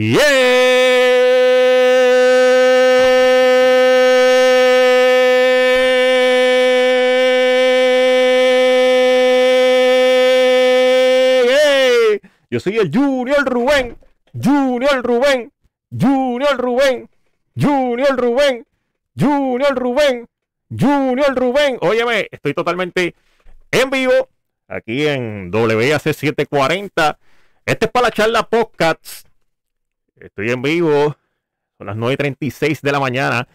[0.00, 0.04] Yo
[12.60, 13.96] soy el Junior Rubén,
[14.32, 15.52] Junior Rubén,
[15.90, 17.08] Junior Rubén,
[17.56, 18.66] Junior Rubén,
[19.18, 20.28] Junior Rubén,
[20.70, 21.78] Junior Rubén.
[21.80, 23.16] Óyeme, estoy totalmente
[23.72, 24.28] en vivo
[24.68, 27.18] aquí en WAC 740.
[27.66, 29.27] Este es para la charla podcast.
[30.20, 31.16] Estoy en vivo.
[31.76, 33.46] Son las 9.36 de la mañana.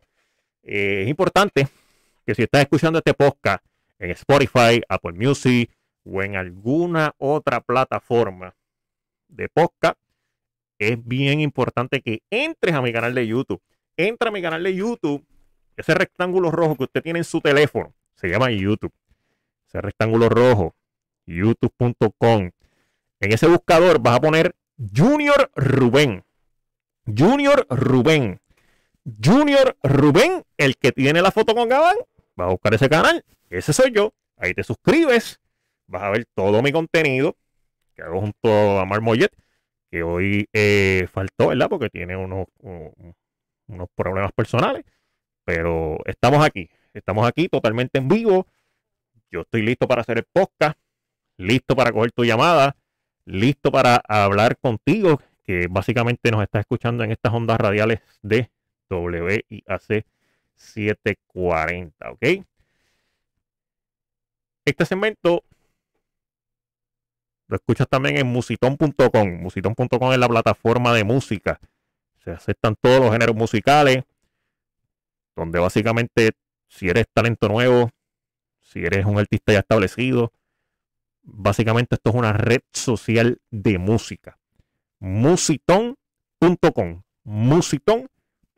[0.62, 1.68] Eh, es importante
[2.24, 3.64] que si estás escuchando este podcast
[3.98, 5.70] en Spotify, Apple Music
[6.04, 8.54] o en alguna otra plataforma
[9.28, 9.98] de podcast,
[10.78, 13.62] es bien importante que entres a mi canal de YouTube.
[13.96, 15.24] Entra a mi canal de YouTube.
[15.76, 18.92] Ese rectángulo rojo que usted tiene en su teléfono se llama YouTube.
[19.68, 20.74] Ese rectángulo rojo,
[21.26, 22.50] youtube.com.
[23.20, 24.54] En ese buscador vas a poner
[24.94, 26.24] Junior Rubén.
[27.06, 28.40] Junior Rubén.
[29.22, 31.96] Junior Rubén, el que tiene la foto con Gabán,
[32.38, 33.24] va a buscar ese canal.
[33.50, 34.12] Ese soy yo.
[34.36, 35.40] Ahí te suscribes.
[35.86, 37.36] Vas a ver todo mi contenido
[37.94, 39.30] que hago junto a Marmollet,
[39.90, 41.68] que hoy eh, faltó, ¿verdad?
[41.68, 42.46] Porque tiene unos,
[43.66, 44.84] unos problemas personales.
[45.44, 46.70] Pero estamos aquí.
[46.94, 48.46] Estamos aquí totalmente en vivo.
[49.30, 50.78] Yo estoy listo para hacer el podcast.
[51.36, 52.76] Listo para coger tu llamada
[53.24, 58.50] listo para hablar contigo, que básicamente nos está escuchando en estas ondas radiales de
[58.90, 60.04] WIAC
[60.54, 62.44] 740, ¿ok?
[64.64, 65.42] Este segmento
[67.48, 69.40] lo escuchas también en musitón.com.
[69.40, 71.60] Musitón.com es la plataforma de música.
[72.24, 74.04] Se aceptan todos los géneros musicales,
[75.36, 76.30] donde básicamente
[76.68, 77.90] si eres talento nuevo,
[78.60, 80.32] si eres un artista ya establecido,
[81.22, 84.38] Básicamente esto es una red social de música.
[84.98, 87.02] Musiton.com.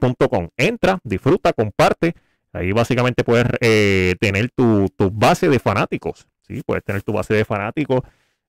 [0.00, 0.48] Musiton.com.
[0.56, 2.14] Entra, disfruta, comparte.
[2.52, 6.28] Ahí básicamente puedes eh, tener tu, base de fanáticos.
[6.42, 6.62] ¿sí?
[6.64, 8.00] Puedes tener tu base de fanáticos.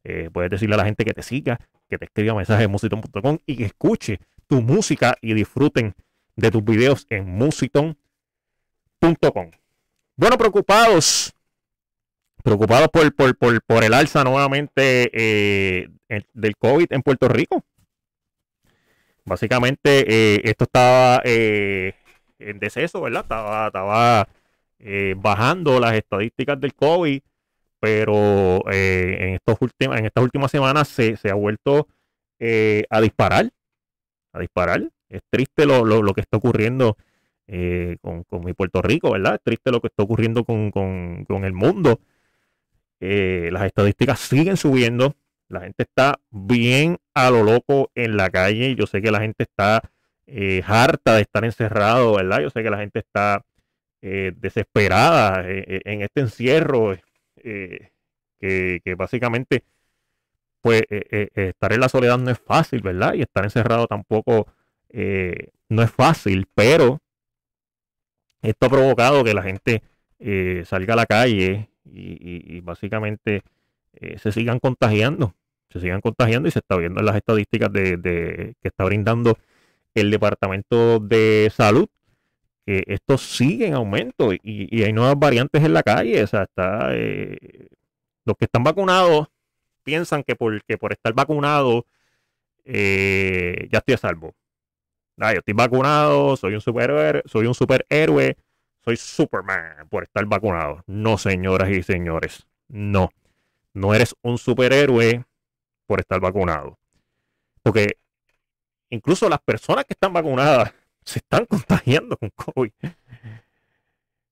[0.04, 3.40] Eh, puedes decirle a la gente que te siga, que te escriba mensajes en musiton.com
[3.46, 5.96] y que escuche tu música y disfruten
[6.36, 7.98] de tus videos en musiton.com.
[10.16, 11.32] Bueno, preocupados
[12.44, 15.90] preocupados por, por, por, por, el alza nuevamente eh,
[16.34, 17.66] del COVID en Puerto Rico.
[19.26, 21.94] Básicamente, eh, esto estaba eh,
[22.40, 23.24] en deceso, ¿verdad?
[23.24, 24.28] Estaba, estaba
[25.18, 27.20] bajando las estadísticas del COVID,
[27.80, 31.88] pero en, estos últimos, en estas últimas semanas se, ha vuelto
[32.90, 33.50] a disparar.
[34.34, 34.88] A disparar.
[35.10, 36.98] Es triste lo, lo, que está ocurriendo
[38.02, 39.36] con, con, mi Puerto Rico, ¿verdad?
[39.36, 42.00] Es triste lo que está ocurriendo con, con, el mundo.
[43.00, 45.16] Eh, las estadísticas siguen subiendo.
[45.48, 48.76] La gente está bien a lo loco en la calle.
[48.76, 49.82] Yo sé que la gente está
[50.26, 52.42] eh, harta de estar encerrado, ¿verdad?
[52.42, 53.44] Yo sé que la gente está
[54.02, 56.98] eh, desesperada en este encierro.
[57.36, 57.92] Que,
[58.40, 59.64] que, básicamente,
[60.62, 63.14] pues, estar en la soledad no es fácil, ¿verdad?
[63.14, 64.48] Y estar encerrado tampoco
[65.70, 67.00] no es fácil, pero
[68.42, 69.84] esto ha provocado que la gente
[70.66, 73.44] salga a la calle y, básicamente
[74.02, 75.36] eh, se sigan contagiando,
[75.70, 79.38] se sigan contagiando y se está viendo en las estadísticas de, que está brindando
[79.94, 81.88] el Departamento de Salud
[82.66, 86.24] que esto sigue en aumento y, hay nuevas variantes en la calle.
[86.24, 87.68] O sea, está, eh,
[88.26, 89.28] los que están vacunados
[89.84, 91.86] piensan que por, por estar vacunado
[92.66, 94.34] eh, ya estoy a salvo.
[95.18, 98.36] yo estoy vacunado, soy un superhéroe, soy un superhéroe,
[98.84, 100.84] soy Superman por estar vacunado.
[100.88, 103.12] No, señoras y señores, no.
[103.76, 105.26] No eres un superhéroe
[105.86, 106.80] por estar vacunado.
[107.62, 107.98] Porque
[108.90, 110.74] incluso las personas que están vacunadas
[111.04, 112.72] se están contagiando con COVID.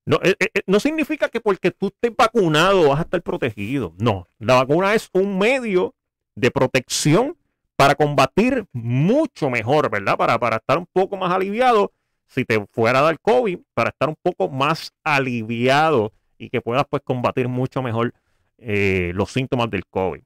[0.06, 3.94] No, eh, eh, no significa que porque tú estés vacunado vas a estar protegido.
[3.98, 5.94] No, la vacuna es un medio
[6.34, 7.36] de protección
[7.76, 10.16] para combatir mucho mejor, ¿verdad?
[10.16, 11.92] Para, para estar un poco más aliviado
[12.26, 16.86] si te fuera a dar COVID para estar un poco más aliviado y que puedas
[16.88, 18.14] pues combatir mucho mejor
[18.58, 20.22] eh, los síntomas del COVID.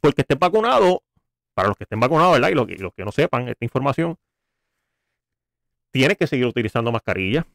[0.00, 1.02] Porque estés vacunado,
[1.54, 2.50] para los que estén vacunados, ¿verdad?
[2.50, 4.18] Y los, que no sepan esta información,
[5.90, 7.46] tienes que seguir utilizando mascarilla,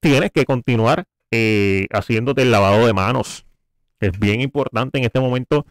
[0.00, 3.46] tienes que continuar eh, haciéndote el lavado de manos.
[4.00, 5.66] Es bien importante en este momento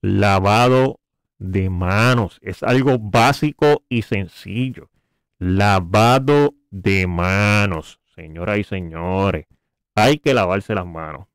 [0.00, 1.00] lavado
[1.38, 2.38] de manos.
[2.42, 4.90] Es algo básico y sencillo.
[5.38, 9.46] Lavado de manos, señoras y señores.
[9.94, 11.26] Hay que lavarse las manos.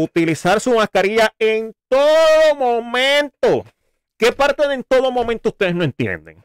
[0.00, 3.64] Utilizar su mascarilla en todo momento.
[4.16, 6.40] ¿Qué parte de en todo momento ustedes no entienden?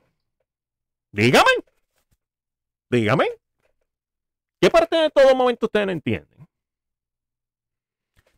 [1.11, 1.51] Dígame.
[2.89, 3.27] Dígame.
[4.59, 6.47] ¿Qué parte de todo momento ustedes no entienden?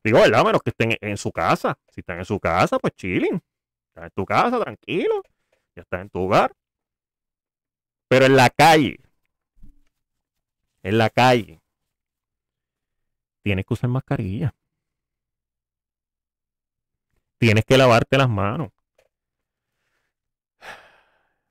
[0.03, 0.43] Digo, ¿verdad?
[0.43, 1.79] Menos que estén en su casa.
[1.87, 3.41] Si están en su casa, pues chilling.
[3.87, 5.23] Estás en tu casa, tranquilo.
[5.77, 6.53] Ya estás en tu hogar.
[8.09, 8.99] Pero en la calle.
[10.83, 11.61] En la calle.
[13.43, 14.53] Tienes que usar mascarilla.
[17.45, 18.71] Tienes que lavarte las manos.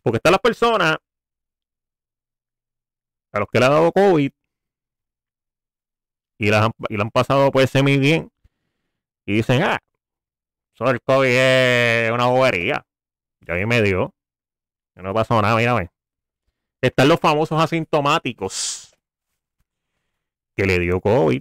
[0.03, 0.97] Porque están las personas
[3.31, 4.33] a los que le ha dado COVID
[6.39, 8.29] y la han, y han pasado pues semi bien
[9.25, 9.79] y dicen, ah,
[10.75, 12.85] eso el COVID es una bobería.
[13.43, 14.13] Ya mí me dio.
[14.97, 15.93] No pasó nada, mírame.
[16.81, 18.93] Están los famosos asintomáticos
[20.57, 21.41] que le dio COVID,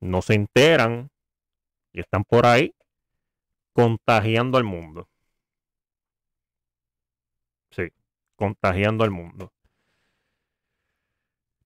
[0.00, 1.10] no se enteran
[1.92, 2.74] y están por ahí
[3.72, 5.08] contagiando al mundo.
[7.70, 7.88] Sí,
[8.36, 9.52] contagiando al mundo.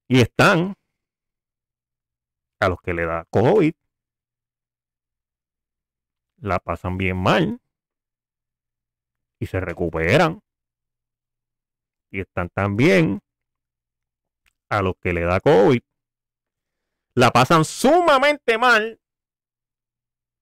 [0.08, 0.74] Y están
[2.60, 3.74] a los que le da COVID,
[6.38, 7.60] la pasan bien mal
[9.38, 10.40] y se recuperan.
[12.10, 13.20] Y están también
[14.68, 15.82] a los que le da COVID,
[17.14, 19.00] la pasan sumamente mal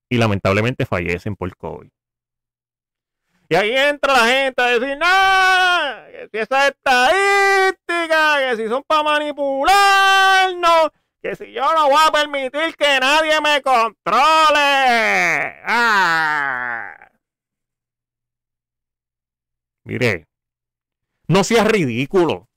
[0.08, 1.88] y lamentablemente fallecen por COVID.
[3.48, 5.06] Y ahí entra la gente a decir, no,
[6.12, 10.90] que si esa estadística, que si son para manipularnos,
[11.20, 13.92] que si yo no voy a permitir que nadie me controle.
[15.66, 17.10] Ah.
[19.84, 20.26] Mire,
[21.28, 22.48] no seas ridículo.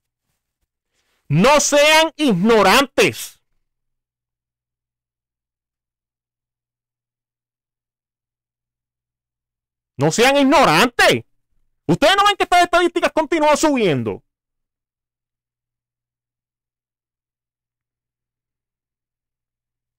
[1.28, 3.37] No sean ignorantes.
[9.98, 11.24] No sean ignorantes.
[11.86, 14.22] Ustedes no ven que estas estadísticas continúan subiendo.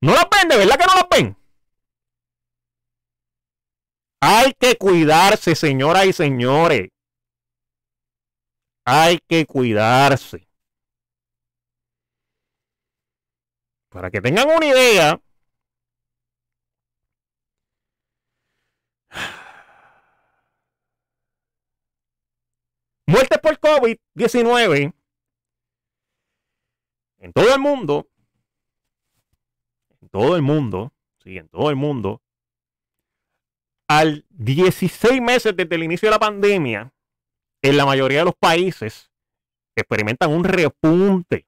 [0.02, 1.38] No las ven, de verdad que no las ven.
[4.22, 6.90] Hay que cuidarse, señoras y señores.
[8.86, 10.48] Hay que cuidarse.
[13.90, 15.20] Para que tengan una idea,
[23.10, 24.94] Muertes por COVID-19
[27.18, 28.08] en todo el mundo,
[30.00, 32.22] en todo el mundo, sí, en todo el mundo,
[33.88, 36.94] al 16 meses desde el inicio de la pandemia,
[37.64, 39.10] en la mayoría de los países
[39.76, 41.48] experimentan un repunte.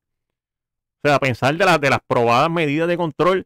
[1.03, 3.45] O sea, a pensar de, de las probadas medidas de control,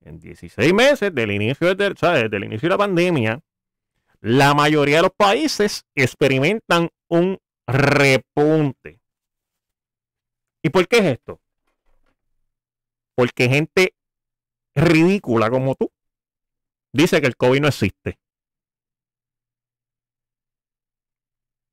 [0.00, 3.40] en 16 meses del inicio de, desde el inicio de la pandemia,
[4.26, 9.00] la mayoría de los países experimentan un repunte.
[10.64, 11.40] ¿Y por qué es esto?
[13.14, 13.94] Porque gente
[14.74, 15.92] ridícula como tú
[16.92, 18.18] dice que el COVID no existe.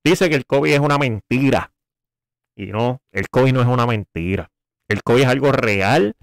[0.06, 1.74] Dice que el COVID es una mentira.
[2.56, 4.52] Y no, el COVID no es una mentira.
[4.88, 6.16] El COVID es algo real.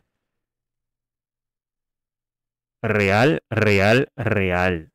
[2.83, 4.93] Real, real, real.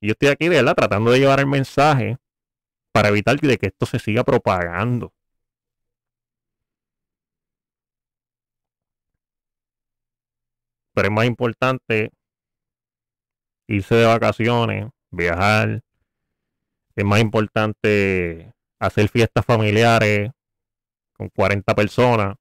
[0.00, 2.16] Yo estoy aquí, de verdad, tratando de llevar el mensaje
[2.92, 5.12] para evitar que esto se siga propagando.
[10.94, 12.10] Pero es más importante
[13.68, 15.82] irse de vacaciones, viajar.
[16.96, 20.30] Es más importante hacer fiestas familiares
[21.12, 22.36] con 40 personas.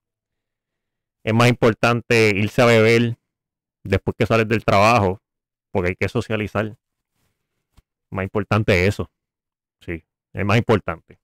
[1.23, 3.17] Es más importante irse a beber
[3.83, 5.21] después que sales del trabajo,
[5.71, 6.75] porque hay que socializar.
[8.11, 9.09] Más importante eso.
[9.81, 11.19] Sí, es más importante.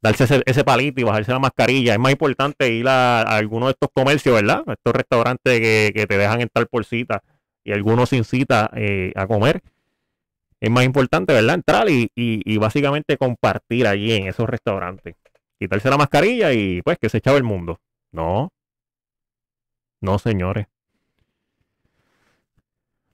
[0.00, 1.92] Darse ese, palito y bajarse la mascarilla.
[1.92, 4.64] Es más importante ir a, alguno de estos comercios, ¿verdad?
[4.66, 7.22] estos restaurantes que, te dejan entrar por cita
[7.62, 9.62] y algunos sin cita eh, a comer.
[10.60, 11.54] Es más importante, ¿verdad?
[11.56, 15.16] Entrar y, y, básicamente compartir allí en esos restaurantes.
[15.58, 17.80] Quitarse la mascarilla y pues que se echaba el mundo.
[18.10, 18.52] No.
[20.00, 20.66] No, señores.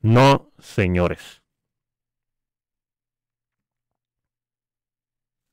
[0.00, 1.42] No, señores.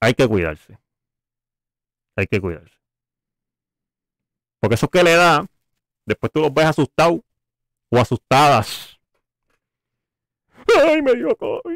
[0.05, 0.77] Hay que cuidarse.
[2.15, 2.75] Hay que cuidarse.
[4.59, 5.45] Porque eso que le da,
[6.05, 7.21] después tú los ves asustados
[7.89, 9.00] o asustadas.
[10.79, 11.75] Ay, me dio COVID.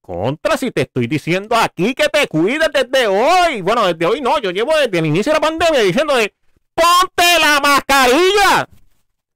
[0.00, 3.60] Contra, si te estoy diciendo aquí que te cuides desde hoy.
[3.60, 6.34] Bueno, desde hoy no, yo llevo desde el inicio de la pandemia diciendo de
[6.74, 8.68] ponte la mascarilla.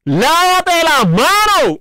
[0.04, 1.80] Lávate las manos.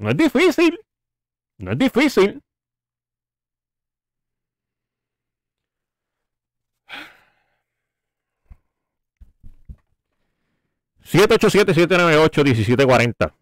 [0.00, 0.80] No es difícil.
[1.58, 2.40] No es difícil.
[11.04, 13.34] ¿787-798-1740?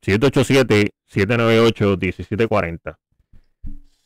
[0.00, 2.96] 787-798-1740.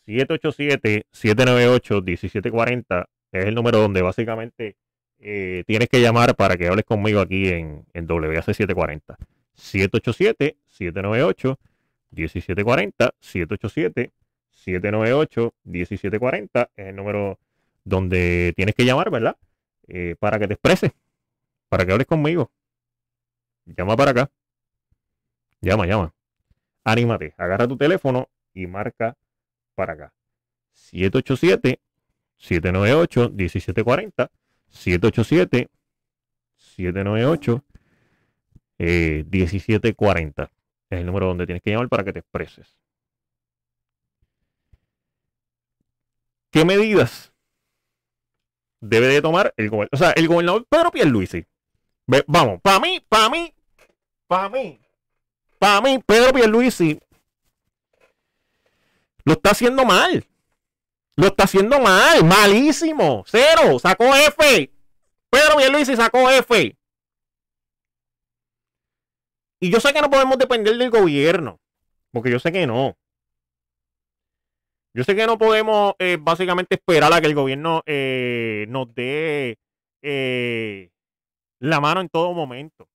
[0.06, 4.76] 787-798-1740 es el número donde básicamente
[5.20, 9.16] eh, tienes que llamar para que hables conmigo aquí en, en WAC 740.
[9.56, 11.56] 787-798-1740.
[12.14, 14.12] 1740 787
[14.50, 17.38] 798 1740 es el número
[17.84, 19.36] donde tienes que llamar, ¿verdad?
[19.88, 20.92] Eh, para que te expreses,
[21.68, 22.50] para que hables conmigo.
[23.66, 24.30] Llama para acá.
[25.60, 26.14] Llama, llama.
[26.84, 29.16] Anímate, agarra tu teléfono y marca
[29.74, 30.12] para acá.
[30.72, 31.80] 787
[32.38, 34.30] 798 1740
[34.68, 35.68] 787
[36.56, 37.64] 798
[38.78, 40.50] 1740
[40.90, 42.76] es el número donde tienes que llamar para que te expreses.
[46.50, 47.32] ¿Qué medidas
[48.80, 49.90] debe de tomar el gobernador?
[49.92, 51.44] O sea, el gobernador Pedro Pierluisi.
[52.26, 53.52] vamos, para mí, para mí,
[54.26, 54.80] para mí,
[55.58, 57.00] para mí, Pedro Pierluisi
[59.24, 60.24] lo está haciendo mal.
[61.16, 63.24] Lo está haciendo mal, malísimo.
[63.26, 64.70] Cero, sacó F.
[65.30, 66.76] Pedro Pierluisi sacó F.
[69.64, 71.58] Y yo sé que no podemos depender del gobierno,
[72.12, 72.98] porque yo sé que no.
[74.92, 79.56] Yo sé que no podemos eh, básicamente esperar a que el gobierno eh, nos dé
[80.02, 80.90] eh,
[81.60, 82.90] la mano en todo momento.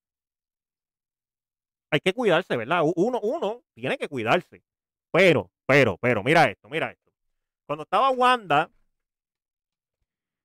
[1.89, 2.83] Hay que cuidarse, ¿verdad?
[2.95, 4.61] Uno, uno tiene que cuidarse.
[5.11, 7.11] Pero, pero, pero, mira esto, mira esto.
[7.65, 8.69] Cuando estaba Wanda,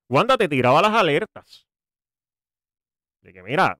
[0.09, 1.69] Wanda te tiraba las alertas.
[3.21, 3.79] De que, mira,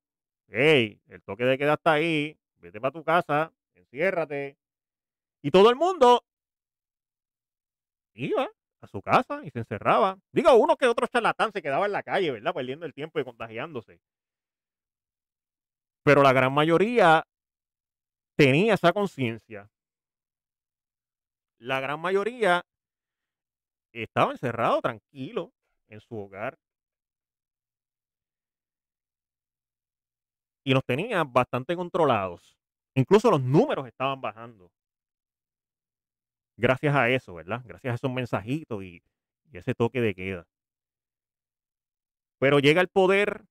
[0.49, 4.57] hey, el toque de queda está ahí, vete para tu casa, enciérrate.
[5.43, 6.25] Y todo el mundo
[8.15, 8.49] iba
[8.81, 10.19] a su casa y se encerraba.
[10.33, 12.55] Digo, uno que otro charlatán se quedaba en la calle, ¿verdad?
[12.55, 14.01] Perdiendo el tiempo y contagiándose.
[16.03, 17.27] Pero la gran mayoría
[18.37, 19.71] tenía esa conciencia.
[21.59, 22.65] La gran mayoría
[23.93, 25.53] estaba encerrado tranquilo
[25.89, 26.59] en su hogar.
[30.65, 32.57] Y los tenía bastante controlados.
[32.95, 34.71] Incluso los números estaban bajando.
[36.57, 37.63] Gracias a eso, ¿verdad?
[37.65, 39.03] Gracias a esos mensajitos y,
[39.53, 40.47] ese toque de queda.
[42.41, 43.45] Pero llega el poder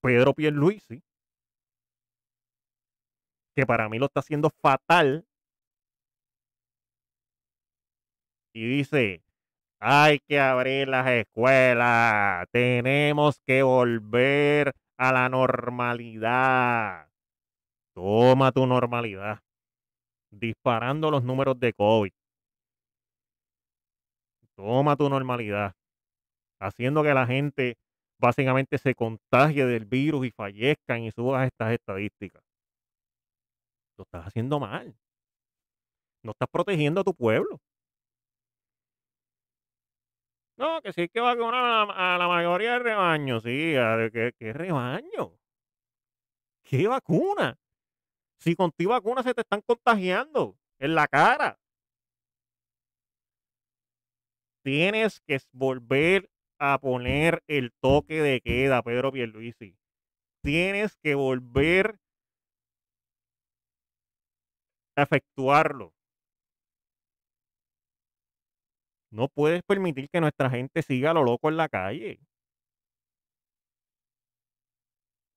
[0.00, 1.02] Pedro Pierluisi,
[3.56, 5.26] que para mí lo está haciendo fatal.
[8.54, 9.22] Y dice,
[9.80, 14.72] hay que abrir las escuelas, tenemos que volver
[15.02, 17.08] a la normalidad.
[17.92, 19.40] Toma tu normalidad.
[20.30, 22.12] Disparando los números de COVID.
[24.54, 25.74] Toma tu normalidad.
[26.60, 27.74] Haciendo que la gente
[28.20, 32.44] básicamente se contagie del virus y fallezcan y subas estas estadísticas.
[33.98, 34.94] Lo estás haciendo mal.
[36.22, 37.60] No estás protegiendo a tu pueblo.
[40.62, 43.74] No, que sí que vacunar a, a la mayoría del rebaño, sí.
[44.12, 45.36] ¿qué, ¿Qué rebaño?
[46.62, 47.58] ¿Qué vacuna?
[48.38, 51.58] Si con ti vacuna se te están contagiando en la cara.
[54.62, 59.76] Tienes que volver a poner el toque de queda, Pedro Pierluisi.
[60.44, 61.98] Tienes que volver
[64.94, 65.92] a efectuarlo.
[69.12, 72.18] No puedes permitir que nuestra gente siga lo loco en la calle.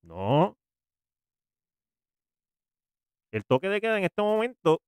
[0.02, 0.56] No.
[3.32, 4.80] El toque de queda en este momento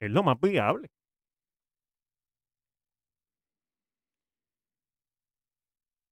[0.00, 0.88] es lo más viable.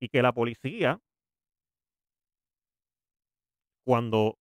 [0.00, 1.00] Y que la policía,
[3.84, 4.34] cuando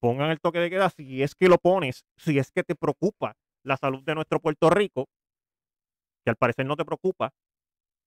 [0.00, 3.34] pongan el toque de queda, si es que lo pones, si es que te preocupa
[3.64, 5.06] la salud de nuestro Puerto Rico,
[6.26, 7.32] que al parecer no te preocupa,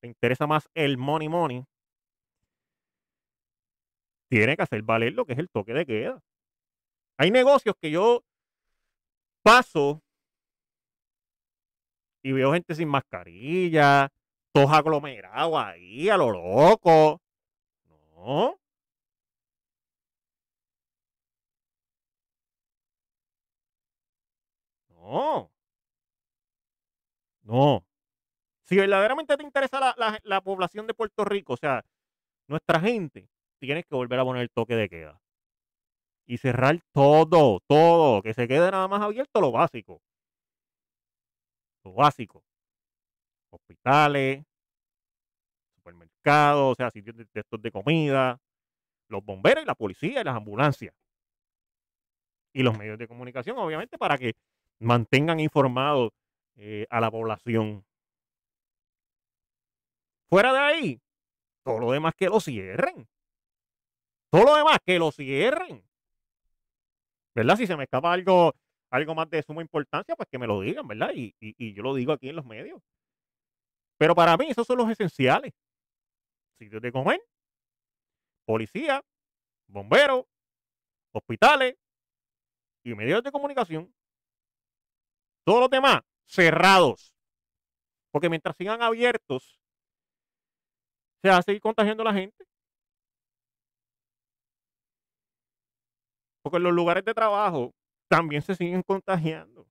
[0.02, 1.64] te interesa más el money money,
[4.30, 6.22] tiene que hacer valer lo que es el toque de queda.
[7.18, 8.26] Hay negocios que yo
[9.42, 10.02] paso
[12.22, 14.10] y veo gente sin mascarilla,
[14.52, 17.22] todos aglomerados ahí, a lo loco.
[18.18, 18.60] No.
[24.90, 25.50] No.
[27.44, 27.88] No.
[28.70, 31.84] Si verdaderamente te interesa la, la- la población de Puerto Rico, o sea,
[32.48, 35.22] nuestra gente, tienes que volver a poner el toque de queda.
[36.26, 40.02] Y cerrar todo, todo, que se quede nada más abierto lo básico.
[41.84, 42.44] Lo básico.
[43.52, 44.44] Hospitales,
[45.76, 48.38] supermercados, o sea, sitios de, de comida,
[49.10, 50.96] los bomberos y la policía y las ambulancias.
[52.54, 54.34] Y los medios de comunicación, obviamente, para que
[54.80, 56.12] mantengan informados
[56.58, 57.84] eh, a la población.
[60.29, 61.01] Fuera de ahí,
[61.63, 63.07] todo lo demás que lo cierren.
[64.31, 65.83] Todo lo demás que lo cierren.
[67.36, 67.55] ¿Verdad?
[67.55, 68.53] Si se me escapa algo,
[68.91, 71.12] algo más de suma importancia, pues que me lo digan, ¿verdad?
[71.15, 72.81] Y, y- y yo lo digo aquí en los medios.
[73.98, 75.53] Pero para mí esos son los esenciales.
[76.59, 77.21] Sitios de comer,
[78.45, 79.01] policía,
[79.67, 80.25] bomberos,
[81.13, 81.75] hospitales
[82.83, 83.93] y medios de comunicación.
[85.43, 87.15] Todos los demás cerrados.
[88.12, 89.59] Porque mientras sigan abiertos,
[91.22, 92.46] se va a seguir contagiando la gente.
[96.42, 97.74] Porque en los lugares de trabajo
[98.10, 99.68] también se siguen contagiando.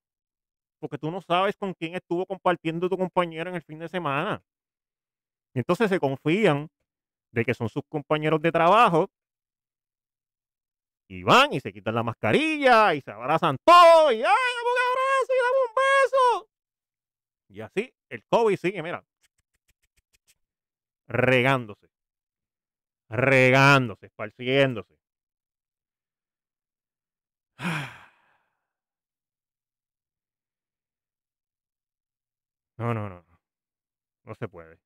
[0.79, 4.41] Porque tú no sabes con quién estuvo compartiendo tu compañero en el fin de semana.
[5.53, 6.69] Y entonces se confían
[7.31, 9.09] de que son sus compañeros de trabajo.
[11.09, 14.13] Y van y se quitan la mascarilla y se abrazan todos.
[14.13, 16.49] Y ¡ay, dame un abrazo y dame un beso!
[17.49, 19.03] Y así el COVID sigue, mira,
[21.09, 21.87] regándose.
[23.09, 24.95] Regándose, esparciéndose.
[32.77, 33.25] No, no, no.
[34.25, 34.35] no.
[34.35, 34.79] Se puede.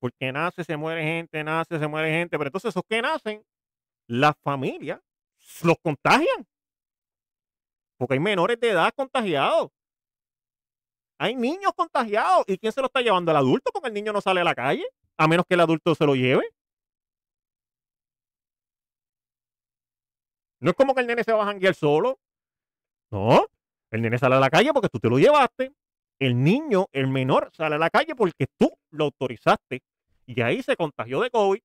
[0.00, 2.36] Porque nace, se muere gente, nace, se muere gente.
[2.36, 3.44] Pero entonces esos que nacen,
[4.06, 5.00] las familias
[5.62, 6.46] los contagian.
[7.96, 9.70] Porque hay menores de edad contagiados.
[11.18, 12.44] Hay niños contagiados.
[12.48, 13.30] ¿Y quién se lo está llevando?
[13.30, 13.70] ¿El adulto?
[13.72, 14.84] Porque el niño no sale a la calle.
[15.16, 16.44] A menos que el adulto se lo lleve.
[20.60, 22.18] No es como que el nene se va a janguear solo.
[23.10, 23.46] No.
[23.90, 25.72] El nene sale a la calle porque tú te lo llevaste.
[26.18, 29.82] El niño, el menor, sale a la calle porque tú lo autorizaste.
[30.26, 31.60] Y ahí se contagió de COVID.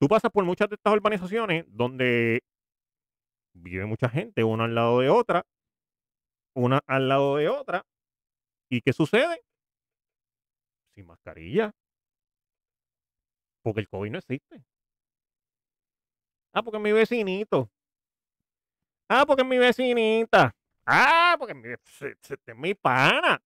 [0.00, 2.42] Tú pasas por muchas de estas urbanizaciones donde
[3.54, 5.44] vive mucha gente, una al lado de otra,
[6.54, 7.84] una al lado de otra.
[8.70, 9.42] ¿Y qué sucede?
[10.94, 11.72] Sin mascarilla.
[13.62, 14.64] Porque el COVID no existe.
[16.54, 17.70] Ah, porque es mi vecinito.
[19.08, 20.54] Ah, porque es mi vecinita.
[20.86, 23.42] Ah, porque es mi, se- se- es mi pana.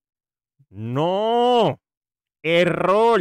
[0.70, 1.80] No.
[2.42, 3.20] Error.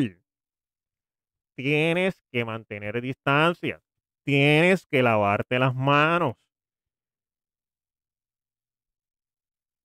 [1.55, 3.81] Tienes que mantener distancia.
[4.25, 6.35] Tienes que lavarte las manos.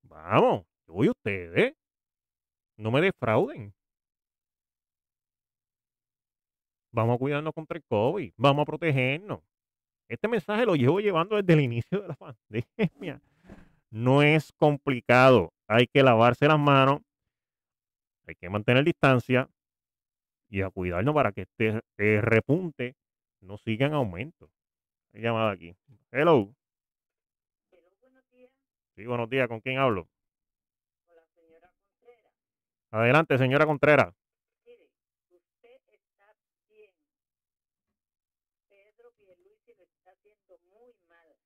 [0.03, 1.75] Vamos, yo voy ustedes.
[2.77, 3.75] No me defrauden.
[6.93, 8.33] Vamos a cuidarnos contra el COVID.
[8.37, 9.41] Vamos a protegernos.
[10.09, 13.21] Este mensaje lo llevo llevando desde el inicio de la pandemia.
[13.91, 15.53] No es complicado.
[15.67, 17.03] Hay que lavarse las manos.
[18.27, 19.49] Hay que mantener distancia
[20.51, 22.97] y a cuidarnos para que este eh, repunte
[23.41, 24.51] no siga en aumento.
[25.13, 25.75] Hay llamada aquí.
[26.11, 26.55] Hello.
[27.71, 28.51] Hello, buenos días.
[28.97, 29.49] Sí, buenos días.
[29.49, 30.09] ¿Con quién hablo?
[31.07, 32.33] Con la señora Contreras.
[32.91, 34.15] Adelante, señora Contreras.
[34.65, 34.89] Mire,
[35.31, 36.35] usted está
[36.69, 36.93] bien.
[38.69, 41.37] Pedro Pierluisi lo está haciendo muy mal.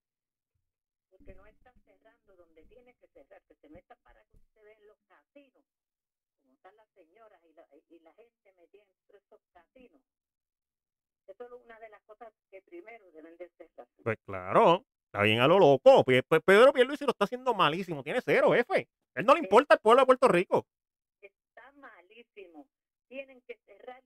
[1.10, 3.42] Porque no está cerrando donde tiene que cerrar.
[3.42, 5.64] Que se meta para que usted vea en los casinos.
[6.40, 10.00] Como están las señoras y la, y la gente metida en esos casinos.
[11.26, 13.88] Eso es una de las cosas que primero deben de cerrar.
[14.04, 16.04] Pues claro, está bien a lo loco.
[16.04, 18.02] Pe- Pe- Pedro Pierluisi lo está haciendo malísimo.
[18.04, 18.88] Tiene cero, jefe.
[19.14, 20.64] Él no le importa el pueblo de Puerto Rico.
[21.20, 22.68] está malísimo.
[23.08, 24.02] Tienen que cerrar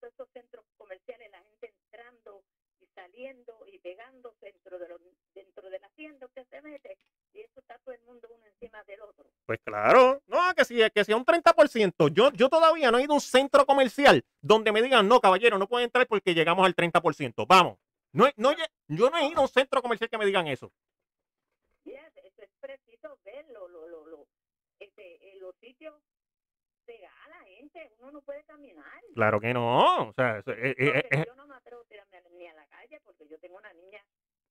[0.00, 2.42] todos esos centros comerciales, la gente entrando
[2.96, 5.00] saliendo y pegándose dentro de, los,
[5.34, 6.98] dentro de la tienda que se mete.
[7.32, 9.26] Y eso está todo el mundo uno encima del otro.
[9.46, 12.08] Pues claro, no, que si que sea un 30%.
[12.12, 15.58] Yo, yo todavía no he ido a un centro comercial donde me digan, no, caballero,
[15.58, 17.46] no puede entrar porque llegamos al 30%.
[17.46, 17.78] Vamos.
[18.12, 18.52] No, no,
[18.88, 20.72] yo no he ido a un centro comercial que me digan eso.
[21.84, 23.68] Y es- eso es preciso verlo.
[23.68, 24.26] Lo, lo, lo,
[24.80, 25.94] este, en los sitios
[26.86, 28.84] gana la gente, uno no puede caminar.
[29.14, 30.08] Claro que no.
[30.08, 32.66] O sea, eh, Entonces, eh, yo no me atrevo a tirarme a- ni a la
[32.88, 34.00] calle porque yo tengo una niña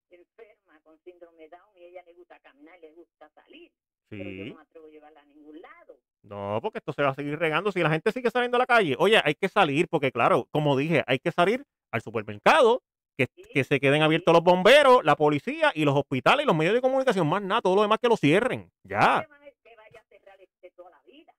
[0.10, 3.71] enferma con síndrome Down y a ella le gusta caminar, le gusta salir.
[4.08, 5.98] Pero yo no me atrevo a llevarla a ningún lado.
[6.21, 7.71] No, porque esto se va a seguir regando.
[7.71, 10.78] Si la gente sigue saliendo a la calle, oye, hay que salir, porque claro, como
[10.78, 12.82] dije, hay que salir al supermercado,
[13.17, 16.76] que, que se queden abiertos los bomberos, la policía y los hospitales y los medios
[16.76, 18.71] de comunicación, más nada, todo lo demás que lo cierren.
[18.84, 19.21] Ya.
[19.21, 21.34] Que, va- que vaya a cerrar este toda la vida.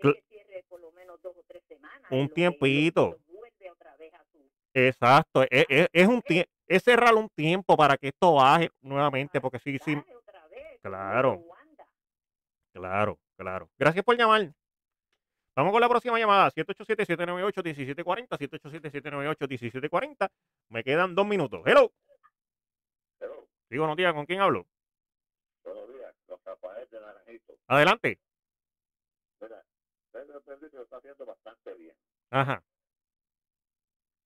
[0.00, 2.10] Cl- Que cierre por lo menos dos o tres semanas.
[2.10, 3.02] Un tiempito.
[3.02, 4.38] ellos- ellos vuelve otra vez a su...
[4.74, 5.42] Exacto.
[5.50, 9.58] Es, es- es un tie- es cerrar un tiempo para que esto baje nuevamente, porque
[9.58, 9.96] sí, sí,
[10.82, 11.42] Claro.
[12.72, 13.68] Claro, claro.
[13.76, 14.52] Gracias por llamar.
[15.56, 16.50] Vamos con la próxima llamada.
[16.52, 18.38] 787-798-1740.
[18.38, 20.28] 787-798-1740.
[20.68, 21.60] Me quedan dos minutos.
[21.66, 21.92] Hello.
[23.20, 24.14] Hello, Sí, buenos días.
[24.14, 24.64] ¿Con quién hablo?
[25.64, 27.52] buenos días, don Rafael de Naranjito.
[27.66, 28.18] Adelante.
[29.40, 29.62] Mira,
[30.12, 31.94] Pedro Pedrito lo está haciendo bastante bien.
[32.30, 32.62] Ajá.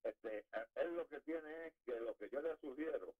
[0.04, 3.14] Este, a- él lo que tiene es que lo que yo le sugiero,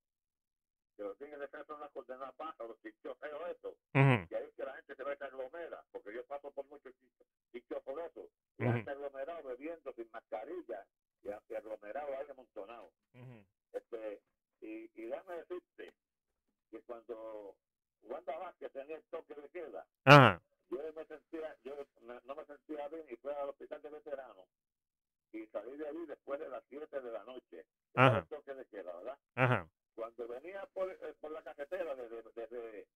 [0.97, 4.35] que lo tiene que dejar son las coordenadas bajas, los sitios feos eso, Ujú, y
[4.35, 6.94] ahí es que la gente se ve que aglomera, porque yo paso por muchos
[7.53, 8.77] sitios por eso, y la Ujú.
[8.77, 10.87] gente aglomerado bebiendo sin mascarilla,
[11.23, 12.92] y, aglomerado ahí amontonado.
[13.14, 13.47] ujú.
[13.73, 14.23] Este,
[14.62, 15.94] y, y déjame decirte
[16.70, 17.57] que cuando
[18.03, 19.87] Wanda Vázquez tenía el toque de queda,
[20.70, 24.49] yo me sentía, yo me- no me sentía bien y fui al hospital de veteranos
[25.38, 27.66] y salí de ahí después de las 7 de la noche.
[27.94, 28.18] Ajá.
[28.18, 29.18] El toque de queda, ¿verdad?
[29.35, 29.68] Ajá.
[29.94, 32.87] Cuando venía por, eh, por la carretera desde, desde,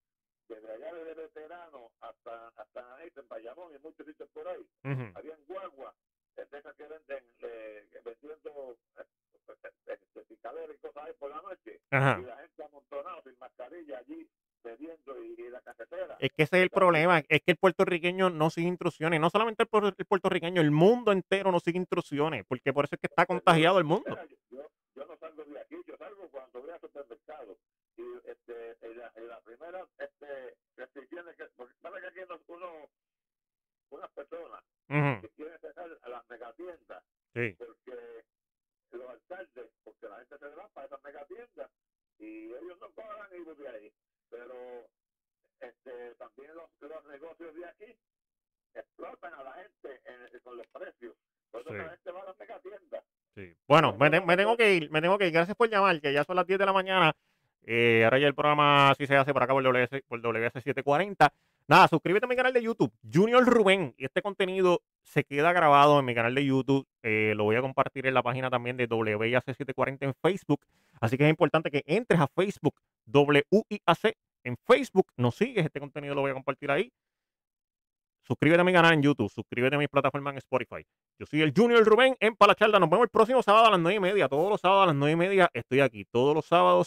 [0.48, 5.12] desde allá de veteranos hasta, hasta ahí, en Bayamón y muchos sitios por ahí, ujú.
[5.14, 5.94] habían guaguas
[6.36, 9.04] eh, de esas que venden, eh, vendiendo eh,
[9.48, 12.18] eh, eh, picaderas y cosas ahí por la noche Ajá.
[12.20, 14.28] y la gente amontonada sin mascarilla allí
[14.62, 16.16] bebiendo y, y la carretera.
[16.18, 19.64] Es que ese es el problema, es que el puertorriqueño no sigue instrucciones, no solamente
[19.70, 23.26] el, el puertorriqueño, el mundo entero no sigue instrucciones, porque por eso es que está
[23.26, 24.04] contagiado el mundo.
[24.50, 27.56] Yo, yo no salgo de aquí, yo salgo cuando voy al supermercado.
[27.96, 32.88] Y este, en la, en la primera este, restricciones que, porque sabe que aquí uno,
[33.90, 37.02] unas personas Ujú, que quieren cerrar a las megatiendas,
[37.34, 37.54] Sí.
[37.58, 38.24] porque
[38.92, 41.70] los alcaldes, porque la gente se va para esas megatiendas
[42.18, 43.92] y ellos no cobran ir de ahí.
[44.30, 44.88] Pero
[45.60, 47.96] este, también los, los negocios de aquí
[48.74, 51.14] explotan a la gente en- con los precios.
[51.50, 51.76] Por eso Sí.
[51.76, 53.04] la gente va a las megatiendas.
[53.34, 53.54] Sí.
[53.66, 55.32] Bueno, me, te- me tengo que ir, me tengo que ir.
[55.32, 57.12] Gracias por llamar, que ya son las 10 de la mañana.
[57.70, 61.28] Eh, ahora ya el programa sí se hace por acá por WS, por WS740.
[61.66, 63.94] Nada, suscríbete a mi canal de YouTube, Junior Rubén.
[63.98, 66.86] Y este contenido se queda grabado en mi canal de YouTube.
[67.02, 70.60] Eh, lo voy a compartir en la página también de WIAC740 en Facebook.
[71.00, 72.74] Así que es importante que entres a Facebook,
[73.06, 75.06] WIAC en Facebook.
[75.16, 76.90] Nos sigues, este contenido lo voy a compartir ahí.
[78.28, 80.84] Suscríbete a mi canal en YouTube, suscríbete a mis plataformas en Spotify.
[81.18, 82.78] Yo soy el Junior Rubén en Palacharla.
[82.78, 84.28] Nos vemos el próximo sábado a las 9 y media.
[84.28, 86.04] Todos los sábados a las 9 y media estoy aquí.
[86.04, 86.86] Todos los sábados